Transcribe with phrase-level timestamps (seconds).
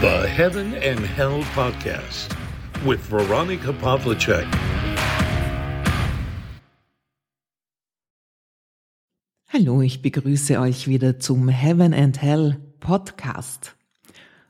[0.00, 2.34] The Heaven and Hell Podcast
[2.86, 4.46] with Veronica Pavlicek.
[9.48, 13.76] Hallo, ich begrüße euch wieder zum Heaven and Hell Podcast.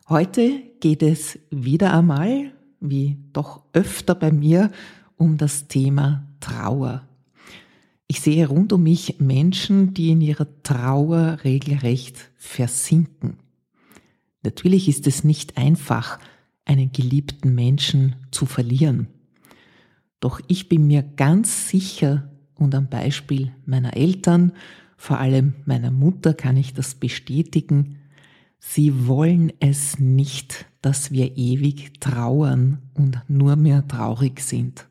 [0.08, 4.70] Heute geht es wieder einmal, wie doch öfter bei mir,
[5.16, 7.08] um das Thema Trauer.
[8.06, 13.49] Ich sehe rund um mich Menschen, die in ihrer Trauer regelrecht versinken.
[14.42, 16.18] Natürlich ist es nicht einfach,
[16.64, 19.08] einen geliebten Menschen zu verlieren.
[20.20, 24.52] Doch ich bin mir ganz sicher und am Beispiel meiner Eltern,
[24.96, 27.98] vor allem meiner Mutter kann ich das bestätigen,
[28.58, 34.86] sie wollen es nicht, dass wir ewig trauern und nur mehr traurig sind.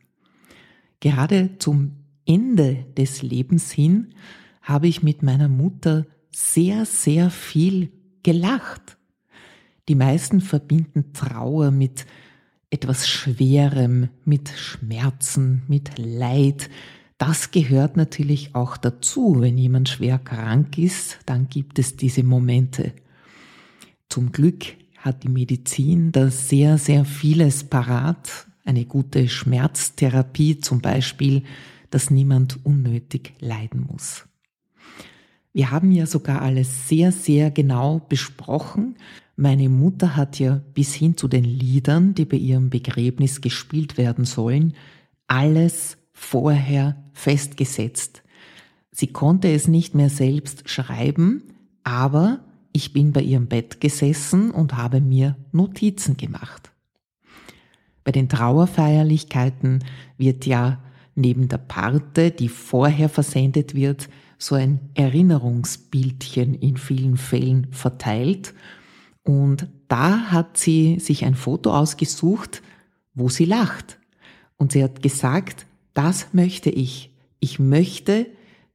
[1.00, 1.92] Gerade zum
[2.26, 4.14] Ende des Lebens hin
[4.62, 7.92] habe ich mit meiner Mutter sehr, sehr viel
[8.24, 8.99] gelacht.
[9.90, 12.06] Die meisten verbinden Trauer mit
[12.70, 16.70] etwas Schwerem, mit Schmerzen, mit Leid.
[17.18, 19.38] Das gehört natürlich auch dazu.
[19.40, 22.94] Wenn jemand schwer krank ist, dann gibt es diese Momente.
[24.10, 24.64] Zum Glück
[25.00, 28.46] hat die Medizin da sehr, sehr vieles parat.
[28.66, 31.42] Eine gute Schmerztherapie zum Beispiel,
[31.90, 34.26] dass niemand unnötig leiden muss.
[35.52, 38.96] Wir haben ja sogar alles sehr, sehr genau besprochen.
[39.42, 44.26] Meine Mutter hat ja bis hin zu den Liedern, die bei ihrem Begräbnis gespielt werden
[44.26, 44.74] sollen,
[45.28, 48.22] alles vorher festgesetzt.
[48.92, 51.44] Sie konnte es nicht mehr selbst schreiben,
[51.86, 52.42] aber
[52.74, 56.74] ich bin bei ihrem Bett gesessen und habe mir Notizen gemacht.
[58.04, 59.86] Bei den Trauerfeierlichkeiten
[60.18, 60.84] wird ja
[61.16, 68.54] neben der Parte, die vorher versendet wird, so ein Erinnerungsbildchen in vielen Fällen verteilt
[69.30, 72.64] und da hat sie sich ein Foto ausgesucht,
[73.14, 74.00] wo sie lacht.
[74.58, 77.12] Und sie hat gesagt, das möchte ich.
[77.40, 78.26] Ich möchte,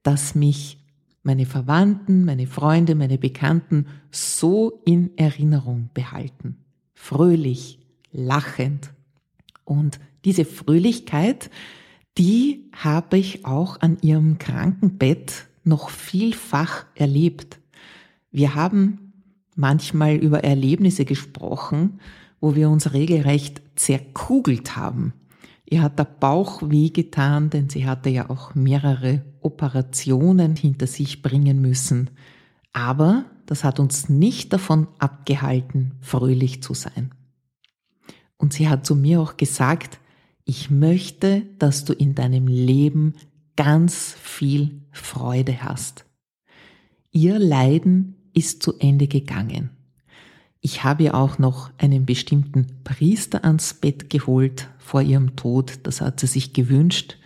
[0.04, 0.78] dass mich
[1.25, 6.59] meine Verwandten, meine Freunde, meine Bekannten so in Erinnerung behalten.
[6.93, 7.81] Fröhlich,
[8.12, 8.91] lachend.
[9.64, 11.50] Und diese Fröhlichkeit,
[12.16, 17.59] die habe ich auch an ihrem Krankenbett noch vielfach erlebt.
[18.31, 19.03] Wir haben
[19.54, 22.00] manchmal über Erlebnisse gesprochen,
[22.41, 25.15] wo wir uns regelrecht zerkugelt haben.
[25.65, 31.60] Ihr hat der Bauch wehgetan, denn sie hatte ja auch mehrere Operationen hinter sich bringen
[31.60, 32.10] müssen.
[32.72, 37.14] Aber das hat uns nicht davon abgehalten, fröhlich zu sein.
[38.37, 40.00] Und sie hat zu mir auch gesagt,
[40.44, 43.14] ich möchte, dass du in deinem Leben
[43.56, 46.04] ganz viel Freude hast.
[47.10, 49.70] Ihr Leiden ist zu Ende gegangen.
[50.60, 55.80] Ich habe ihr auch noch einen bestimmten Priester ans Bett geholt vor ihrem Tod.
[55.82, 57.18] Das hat sie sich gewünscht.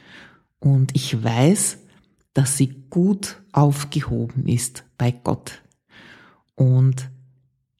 [0.58, 1.78] Und ich weiß,
[2.34, 5.62] dass sie gut aufgehoben ist bei Gott.
[6.56, 7.10] Und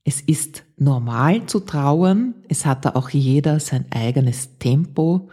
[0.05, 2.35] es ist normal zu trauern.
[2.49, 5.29] Es hat da auch jeder sein eigenes Tempo.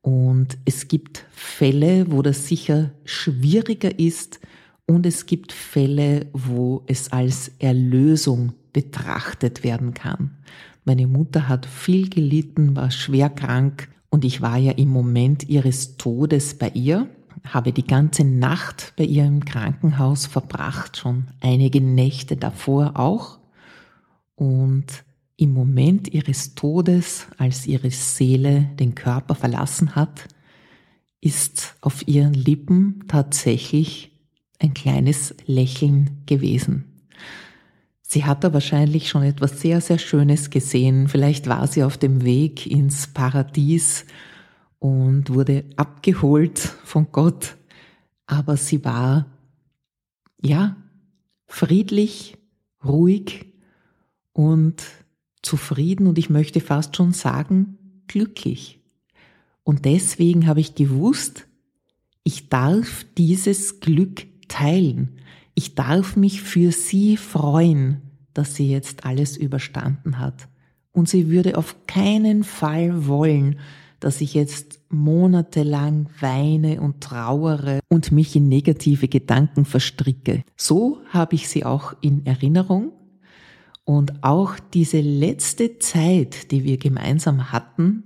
[0.00, 4.40] Und es gibt Fälle, wo das sicher schwieriger ist,
[4.90, 10.38] und es gibt Fälle, wo es als Erlösung betrachtet werden kann.
[10.84, 15.96] Meine Mutter hat viel gelitten, war schwer krank und ich war ja im Moment ihres
[15.96, 17.08] Todes bei ihr,
[17.44, 23.38] habe die ganze Nacht bei ihr im Krankenhaus verbracht, schon einige Nächte davor auch.
[24.34, 25.04] Und
[25.36, 30.26] im Moment ihres Todes, als ihre Seele den Körper verlassen hat,
[31.20, 34.09] ist auf ihren Lippen tatsächlich
[34.60, 36.84] ein kleines Lächeln gewesen.
[38.02, 41.08] Sie hat da wahrscheinlich schon etwas sehr, sehr Schönes gesehen.
[41.08, 44.04] Vielleicht war sie auf dem Weg ins Paradies
[44.78, 47.56] und wurde abgeholt von Gott.
[48.26, 49.26] Aber sie war,
[50.42, 50.76] ja,
[51.46, 52.36] friedlich,
[52.84, 53.46] ruhig
[54.32, 54.82] und
[55.42, 58.80] zufrieden und ich möchte fast schon sagen, glücklich.
[59.62, 61.46] Und deswegen habe ich gewusst,
[62.24, 65.16] ich darf dieses Glück teilen.
[65.54, 68.02] Ich darf mich für sie freuen,
[68.34, 70.48] dass sie jetzt alles überstanden hat.
[70.92, 73.58] Und sie würde auf keinen Fall wollen,
[74.00, 80.42] dass ich jetzt monatelang weine und trauere und mich in negative Gedanken verstricke.
[80.56, 82.92] So habe ich sie auch in Erinnerung.
[83.84, 88.04] Und auch diese letzte Zeit, die wir gemeinsam hatten,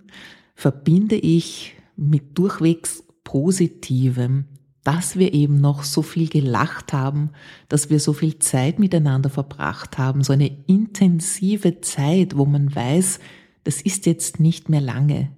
[0.55, 4.46] verbinde ich mit durchwegs Positivem
[4.84, 7.31] dass wir eben noch so viel gelacht haben,
[7.69, 13.19] dass wir so viel Zeit miteinander verbracht haben, so eine intensive Zeit, wo man weiß,
[13.64, 15.31] das ist jetzt nicht mehr lange.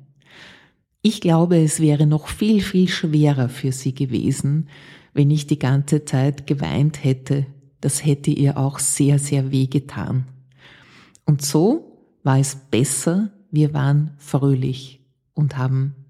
[1.00, 4.69] Ich glaube, es wäre noch viel, viel schwerer für sie gewesen,
[5.14, 7.46] wenn ich die ganze Zeit geweint hätte.
[7.81, 10.26] Das hätte ihr auch sehr, sehr weh getan.
[11.25, 15.00] Und so war es besser, wir waren fröhlich
[15.34, 16.06] und haben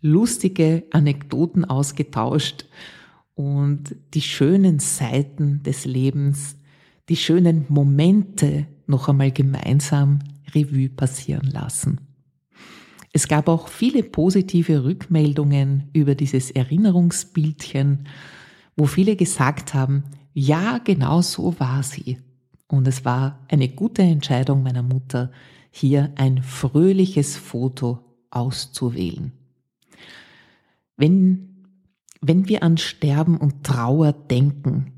[0.00, 2.66] lustige Anekdoten ausgetauscht
[3.34, 6.56] und die schönen Seiten des Lebens,
[7.08, 10.18] die schönen Momente noch einmal gemeinsam
[10.54, 12.00] Revue passieren lassen.
[13.12, 18.06] Es gab auch viele positive Rückmeldungen über dieses Erinnerungsbildchen,
[18.76, 20.04] wo viele gesagt haben,
[20.34, 22.18] ja, genau so war sie.
[22.68, 25.32] Und es war eine gute Entscheidung meiner Mutter,
[25.70, 28.00] hier ein fröhliches Foto
[28.30, 29.32] auszuwählen.
[30.98, 31.64] Wenn,
[32.20, 34.92] wenn wir an Sterben und Trauer denken,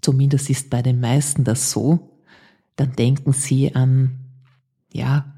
[0.00, 2.18] zumindest ist bei den meisten das so,
[2.76, 4.20] dann denken sie an,
[4.92, 5.34] ja,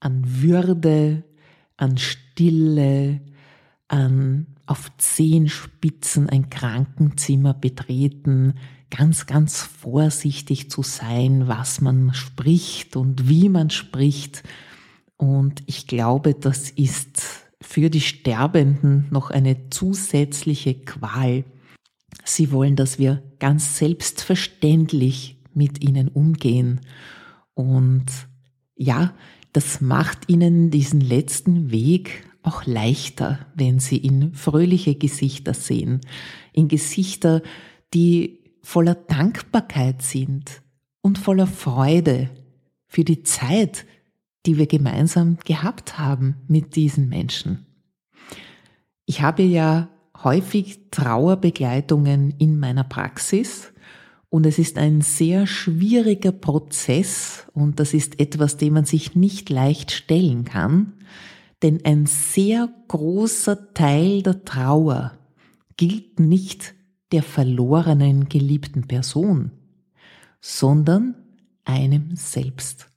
[0.00, 1.22] an Würde,
[1.76, 3.20] an Stille,
[3.86, 8.54] an auf Zehenspitzen ein Krankenzimmer betreten,
[8.90, 14.42] ganz, ganz vorsichtig zu sein, was man spricht und wie man spricht.
[15.16, 21.44] Und ich glaube, das ist für die Sterbenden noch eine zusätzliche Qual.
[22.24, 26.80] Sie wollen, dass wir ganz selbstverständlich mit ihnen umgehen.
[27.54, 28.06] Und
[28.76, 29.14] ja,
[29.52, 36.00] das macht ihnen diesen letzten Weg auch leichter, wenn sie in fröhliche Gesichter sehen,
[36.52, 37.42] in Gesichter,
[37.92, 40.62] die voller Dankbarkeit sind
[41.02, 42.30] und voller Freude
[42.86, 43.86] für die Zeit,
[44.46, 47.66] die wir gemeinsam gehabt haben mit diesen Menschen.
[49.04, 49.88] Ich habe ja
[50.22, 53.72] häufig Trauerbegleitungen in meiner Praxis
[54.28, 59.50] und es ist ein sehr schwieriger Prozess und das ist etwas, dem man sich nicht
[59.50, 60.94] leicht stellen kann,
[61.62, 65.12] denn ein sehr großer Teil der Trauer
[65.76, 66.74] gilt nicht
[67.12, 69.52] der verlorenen geliebten Person,
[70.40, 71.14] sondern
[71.64, 72.88] einem selbst.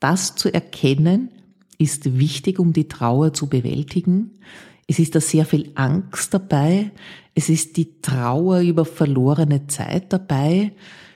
[0.00, 1.30] Das zu erkennen
[1.78, 4.38] ist wichtig, um die Trauer zu bewältigen.
[4.86, 6.92] Es ist da sehr viel Angst dabei.
[7.34, 10.72] Es ist die Trauer über verlorene Zeit dabei.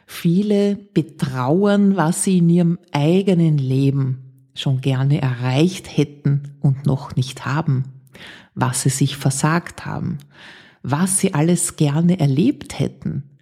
[0.06, 7.46] Viele betrauern, was sie in ihrem eigenen Leben schon gerne erreicht hätten und noch nicht
[7.46, 7.84] haben,
[8.54, 10.18] was sie sich versagt haben,
[10.82, 13.38] was sie alles gerne erlebt hätten.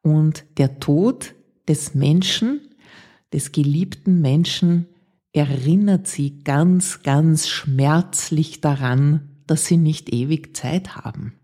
[0.00, 1.34] Und der Tod
[1.68, 2.65] des Menschen
[3.32, 4.86] des geliebten Menschen
[5.32, 11.34] erinnert sie ganz, ganz schmerzlich daran, dass sie nicht ewig Zeit haben.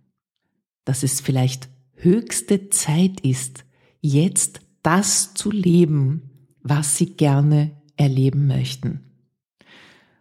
[0.84, 3.64] Dass es vielleicht höchste Zeit ist,
[4.00, 9.00] jetzt das zu leben, was sie gerne erleben möchten.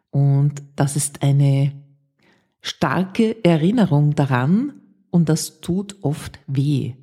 [0.09, 1.71] Und das ist eine
[2.61, 4.73] starke Erinnerung daran
[5.09, 6.93] und das tut oft weh.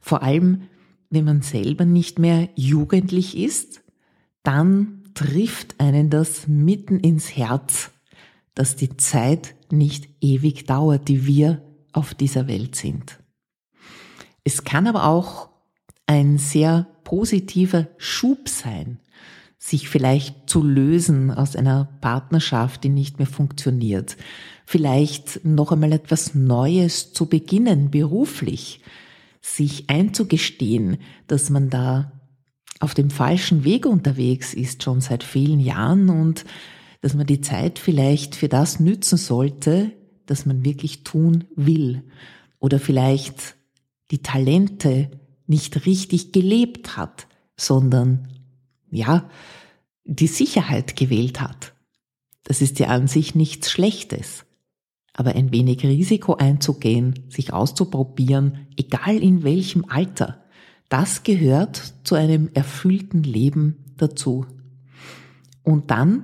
[0.00, 0.62] Vor allem,
[1.10, 3.83] wenn man selber nicht mehr jugendlich ist
[4.44, 7.90] dann trifft einen das mitten ins Herz,
[8.54, 11.62] dass die Zeit nicht ewig dauert, die wir
[11.92, 13.18] auf dieser Welt sind.
[14.44, 15.48] Es kann aber auch
[16.06, 19.00] ein sehr positiver Schub sein,
[19.58, 24.16] sich vielleicht zu lösen aus einer Partnerschaft, die nicht mehr funktioniert,
[24.66, 28.82] vielleicht noch einmal etwas Neues zu beginnen, beruflich,
[29.40, 32.12] sich einzugestehen, dass man da
[32.84, 36.44] auf dem falschen Weg unterwegs ist, schon seit vielen Jahren und
[37.00, 39.90] dass man die Zeit vielleicht für das nützen sollte,
[40.26, 42.04] das man wirklich tun will.
[42.60, 43.56] Oder vielleicht
[44.10, 45.10] die Talente
[45.46, 47.26] nicht richtig gelebt hat,
[47.56, 48.28] sondern,
[48.90, 49.28] ja,
[50.04, 51.74] die Sicherheit gewählt hat.
[52.42, 54.44] Das ist ja an sich nichts Schlechtes.
[55.14, 60.43] Aber ein wenig Risiko einzugehen, sich auszuprobieren, egal in welchem Alter,
[60.94, 64.46] das gehört zu einem erfüllten Leben dazu.
[65.64, 66.22] Und dann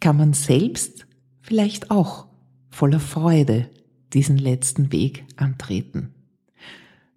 [0.00, 1.06] kann man selbst
[1.42, 2.26] vielleicht auch
[2.70, 3.68] voller Freude
[4.14, 6.14] diesen letzten Weg antreten.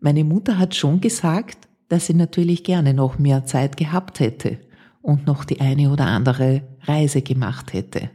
[0.02, 4.60] Meine Mutter hat schon gesagt, dass sie natürlich gerne noch mehr Zeit gehabt hätte
[5.02, 8.10] und noch die eine oder andere Reise gemacht hätte.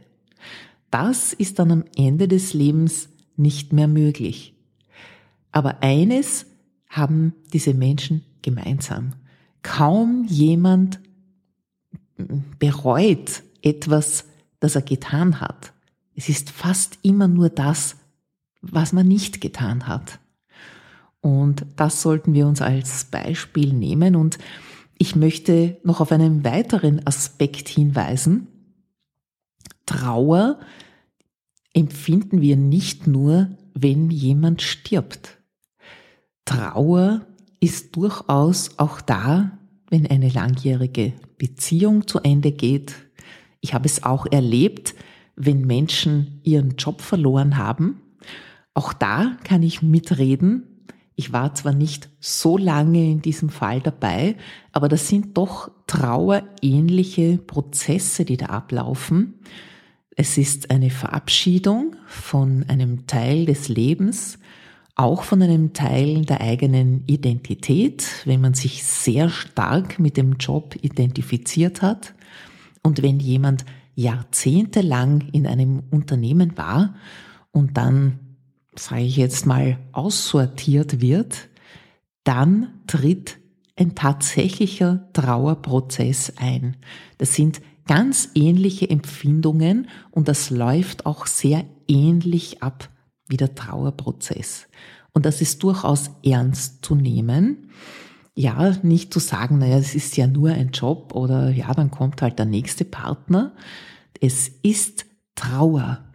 [0.91, 4.53] Das ist dann am Ende des Lebens nicht mehr möglich.
[5.51, 6.45] Aber eines
[6.87, 9.13] haben diese Menschen gemeinsam.
[9.63, 10.99] Kaum jemand
[12.59, 14.25] bereut etwas,
[14.59, 15.73] das er getan hat.
[16.15, 17.95] Es ist fast immer nur das,
[18.61, 20.19] was man nicht getan hat.
[21.21, 24.15] Und das sollten wir uns als Beispiel nehmen.
[24.15, 24.37] Und
[24.97, 28.47] ich möchte noch auf einen weiteren Aspekt hinweisen.
[29.85, 30.59] Trauer
[31.73, 35.37] empfinden wir nicht nur, wenn jemand stirbt.
[36.45, 37.25] Trauer
[37.59, 39.57] ist durchaus auch da,
[39.89, 42.95] wenn eine langjährige Beziehung zu Ende geht.
[43.61, 44.95] Ich habe es auch erlebt,
[45.35, 48.01] wenn Menschen ihren Job verloren haben.
[48.73, 50.85] Auch da kann ich mitreden.
[51.15, 54.35] Ich war zwar nicht so lange in diesem Fall dabei,
[54.71, 59.39] aber das sind doch trauerähnliche Prozesse, die da ablaufen.
[60.15, 64.37] Es ist eine Verabschiedung von einem Teil des Lebens,
[64.97, 70.75] auch von einem Teil der eigenen Identität, wenn man sich sehr stark mit dem Job
[70.81, 72.15] identifiziert hat
[72.81, 73.63] und wenn jemand
[73.93, 76.95] jahrzehntelang in einem Unternehmen war
[77.51, 78.19] und dann,
[78.75, 81.47] sage ich jetzt mal, aussortiert wird,
[82.23, 83.37] dann tritt
[83.75, 86.75] ein tatsächlicher Trauerprozess ein.
[87.19, 92.89] Das sind ganz ähnliche Empfindungen und das läuft auch sehr ähnlich ab
[93.27, 94.67] wie der Trauerprozess.
[95.13, 97.69] Und das ist durchaus ernst zu nehmen.
[98.35, 102.21] Ja, nicht zu sagen, naja, es ist ja nur ein Job oder ja, dann kommt
[102.21, 103.53] halt der nächste Partner.
[104.21, 106.05] Es ist Trauer.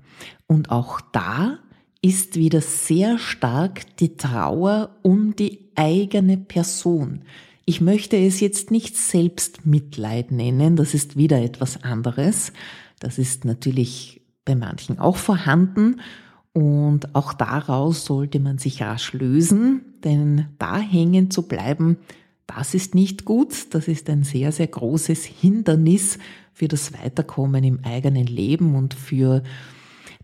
[0.46, 1.58] Und auch da
[2.00, 7.22] ist wieder sehr stark die Trauer um die eigene Person.
[7.64, 12.52] Ich möchte es jetzt nicht Selbstmitleid nennen, das ist wieder etwas anderes.
[12.98, 16.00] Das ist natürlich bei manchen auch vorhanden
[16.52, 21.96] und auch daraus sollte man sich rasch lösen, denn da hängen zu bleiben,
[22.46, 23.74] das ist nicht gut.
[23.74, 26.18] Das ist ein sehr, sehr großes Hindernis
[26.52, 29.42] für das Weiterkommen im eigenen Leben und für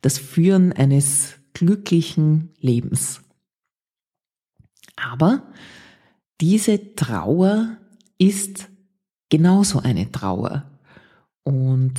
[0.03, 3.23] das Führen eines glücklichen Lebens.
[4.97, 5.45] Aber
[6.41, 7.79] diese Trauer
[8.19, 8.69] ist
[9.31, 10.71] genauso eine Trauer.
[11.45, 11.95] Und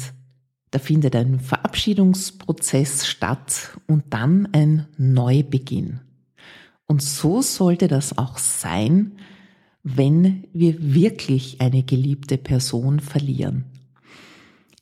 [0.72, 6.02] da findet ein Verabschiedungsprozess statt und dann ein Neubeginn.
[6.86, 9.14] Und so sollte das auch sein,
[9.84, 13.66] wenn wir wirklich eine geliebte Person verlieren.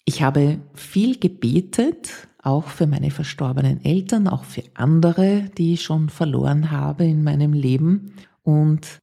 [0.06, 6.10] Ich habe viel gebetet, auch für meine verstorbenen Eltern, auch für andere, die ich schon
[6.10, 8.14] verloren habe in meinem Leben.
[8.44, 9.02] Und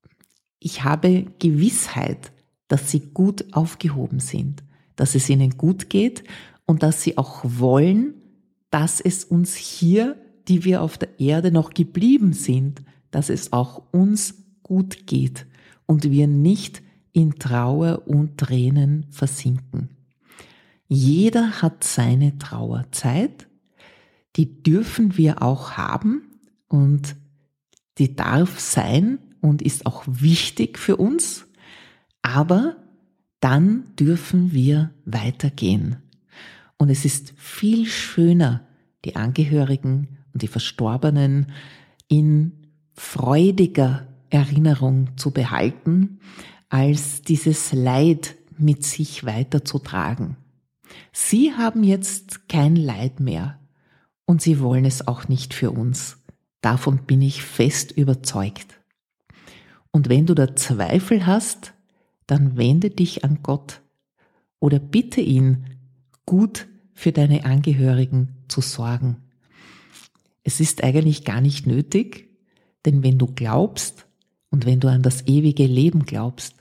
[0.60, 2.32] ich habe Gewissheit,
[2.68, 4.64] dass sie gut aufgehoben sind,
[4.96, 6.24] dass es ihnen gut geht
[6.66, 8.14] und dass sie auch wollen,
[8.70, 10.16] dass es uns hier,
[10.48, 15.46] die wir auf der Erde noch geblieben sind, dass es auch uns gut geht
[15.86, 19.90] und wir nicht in Trauer und Tränen versinken.
[20.88, 23.46] Jeder hat seine Trauerzeit,
[24.36, 26.22] die dürfen wir auch haben
[26.68, 27.14] und
[27.98, 31.46] die darf sein und ist auch wichtig für uns,
[32.22, 32.76] aber
[33.40, 35.96] dann dürfen wir weitergehen.
[36.84, 38.60] Und es ist viel schöner,
[39.06, 41.50] die Angehörigen und die Verstorbenen
[42.08, 46.18] in freudiger Erinnerung zu behalten,
[46.68, 50.36] als dieses Leid mit sich weiterzutragen.
[51.10, 53.58] Sie haben jetzt kein Leid mehr
[54.26, 56.18] und sie wollen es auch nicht für uns.
[56.60, 58.78] Davon bin ich fest überzeugt.
[59.90, 61.72] Und wenn du da Zweifel hast,
[62.26, 63.80] dann wende dich an Gott
[64.60, 65.64] oder bitte ihn,
[66.26, 69.16] gut für deine Angehörigen zu sorgen.
[70.42, 72.30] Es ist eigentlich gar nicht nötig,
[72.84, 74.06] denn wenn du glaubst
[74.50, 76.54] und wenn du an das ewige Leben glaubst,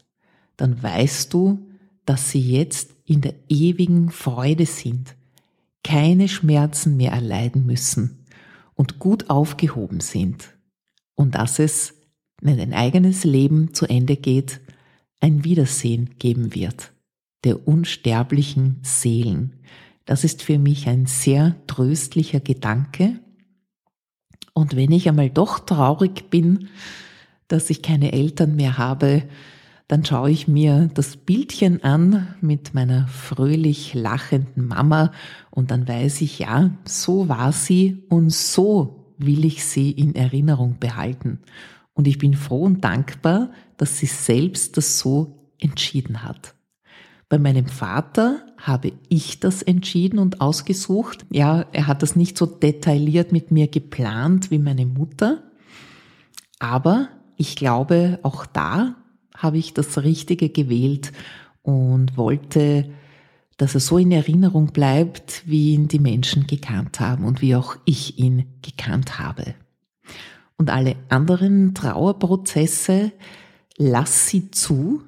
[0.57, 1.69] dann weißt du,
[2.05, 5.15] dass sie jetzt in der ewigen Freude sind,
[5.83, 8.25] keine Schmerzen mehr erleiden müssen
[8.73, 10.55] und gut aufgehoben sind
[11.15, 11.93] und dass es,
[12.41, 14.61] wenn dein eigenes Leben zu Ende geht,
[15.19, 16.93] ein Wiedersehen geben wird
[17.43, 19.59] der unsterblichen Seelen.
[20.05, 23.19] Das ist für mich ein sehr tröstlicher Gedanke.
[24.53, 26.69] Und wenn ich einmal doch traurig bin,
[27.47, 29.23] dass ich keine Eltern mehr habe,
[29.87, 35.11] dann schaue ich mir das Bildchen an mit meiner fröhlich lachenden Mama
[35.51, 40.79] und dann weiß ich, ja, so war sie und so will ich sie in Erinnerung
[40.79, 41.39] behalten.
[41.93, 46.52] Und ich bin froh und dankbar, dass sie selbst das so entschieden hat.
[47.33, 51.25] Bei meinem Vater habe ich das entschieden und ausgesucht.
[51.31, 55.41] Ja, er hat das nicht so detailliert mit mir geplant wie meine Mutter.
[56.59, 58.97] Aber ich glaube, auch da
[59.35, 61.11] habe ich das Richtige gewählt
[61.63, 62.91] und wollte,
[63.57, 67.77] dass er so in Erinnerung bleibt, wie ihn die Menschen gekannt haben und wie auch
[67.83, 69.55] ich ihn gekannt habe.
[70.57, 73.11] und alle anderen Trauerprozesse,
[73.77, 75.01] lass sie zu.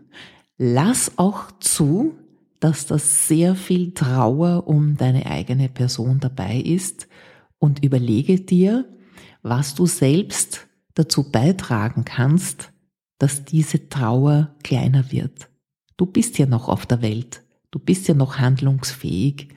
[0.57, 2.15] Lass auch zu,
[2.61, 7.07] dass da sehr viel Trauer um deine eigene Person dabei ist
[7.59, 8.85] und überlege dir,
[9.41, 12.71] was du selbst dazu beitragen kannst,
[13.17, 15.49] dass diese Trauer kleiner wird.
[15.97, 19.49] Du bist ja noch auf der Welt, du bist ja noch handlungsfähig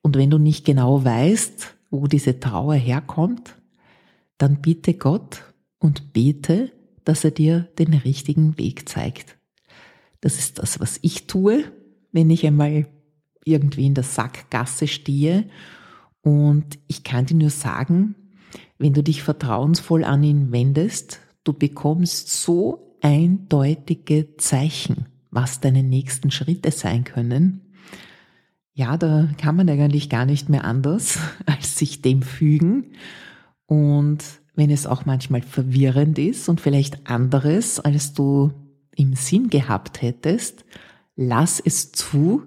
[0.00, 3.56] und wenn du nicht genau weißt, wo diese Trauer herkommt,
[4.38, 5.42] dann bitte Gott
[5.78, 6.72] und bete,
[7.04, 9.36] dass er dir den richtigen Weg zeigt.
[10.22, 11.64] Das ist das, was ich tue,
[12.12, 12.86] wenn ich einmal
[13.44, 15.44] irgendwie in der Sackgasse stehe.
[16.22, 18.14] Und ich kann dir nur sagen,
[18.78, 26.30] wenn du dich vertrauensvoll an ihn wendest, du bekommst so eindeutige Zeichen, was deine nächsten
[26.30, 27.72] Schritte sein können.
[28.74, 32.92] Ja, da kann man eigentlich gar nicht mehr anders, als sich dem fügen.
[33.66, 34.22] Und
[34.54, 38.52] wenn es auch manchmal verwirrend ist und vielleicht anderes, als du
[38.96, 40.64] im Sinn gehabt hättest,
[41.16, 42.44] lass es zu,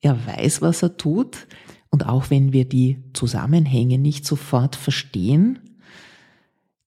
[0.00, 1.46] er weiß, was er tut,
[1.90, 5.58] und auch wenn wir die Zusammenhänge nicht sofort verstehen,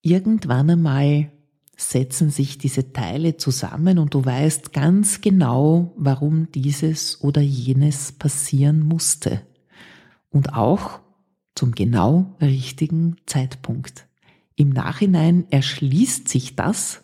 [0.02, 1.32] irgendwann einmal
[1.76, 8.82] setzen sich diese Teile zusammen und du weißt ganz genau, warum dieses oder jenes passieren
[8.82, 9.42] musste.
[10.30, 11.00] Und auch
[11.56, 14.08] zum genau richtigen Zeitpunkt.
[14.56, 17.04] Im Nachhinein erschließt sich das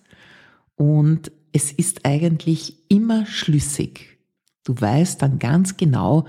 [0.76, 4.20] und es ist eigentlich immer schlüssig.
[4.64, 6.28] Du weißt dann ganz genau,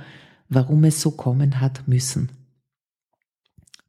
[0.49, 2.33] warum es so kommen hat müssen.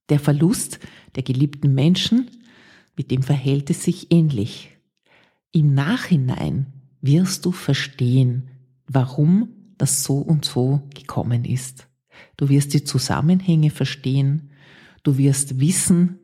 [0.09, 0.79] Der Verlust
[1.15, 2.29] der geliebten Menschen,
[2.97, 4.77] mit dem verhält es sich ähnlich.
[5.51, 6.67] Im Nachhinein
[7.01, 8.49] wirst du verstehen,
[8.87, 11.87] warum das so und so gekommen ist.
[12.37, 14.51] Du wirst die Zusammenhänge verstehen,
[15.03, 16.19] du wirst wissen,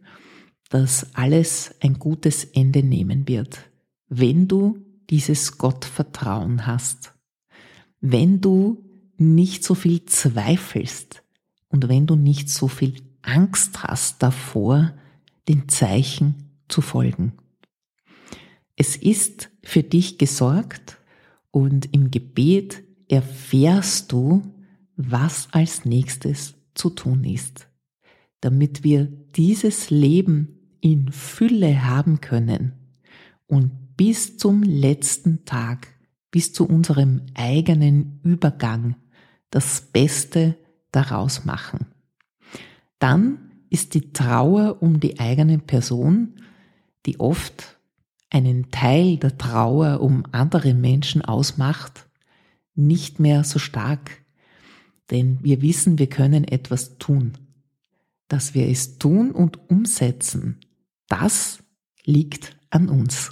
[0.69, 3.69] dass alles ein gutes Ende nehmen wird,
[4.09, 7.13] wenn du dieses Gottvertrauen hast,
[8.01, 8.83] wenn du
[9.17, 11.23] nicht so viel zweifelst
[11.69, 14.93] und wenn du nicht so viel Angst hast davor,
[15.48, 16.35] den Zeichen
[16.67, 17.33] zu folgen.
[18.75, 20.98] Es ist für dich gesorgt
[21.51, 24.43] und im Gebet erfährst du,
[24.96, 27.67] was als nächstes zu tun ist,
[28.41, 32.74] damit wir dieses Leben in Fülle haben können
[33.48, 35.88] und bis zum letzten Tag,
[36.31, 38.96] bis zu unserem eigenen Übergang
[39.50, 40.55] das Beste
[40.92, 41.88] daraus machen.
[43.00, 46.42] Dann ist die Trauer um die eigene Person,
[47.05, 47.77] die oft
[48.29, 52.07] einen Teil der Trauer um andere Menschen ausmacht,
[52.75, 54.22] nicht mehr so stark,
[55.10, 57.33] denn wir wissen, wir können etwas tun.
[58.27, 60.60] Dass wir es tun und umsetzen,
[61.07, 61.64] das
[62.03, 63.31] liegt an uns.